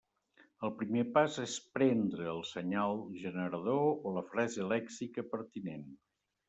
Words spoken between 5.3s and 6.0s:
pertinent.